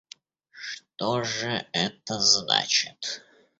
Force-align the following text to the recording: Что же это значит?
Что 0.49 1.21
же 1.23 1.67
это 1.73 2.19
значит? 2.19 3.21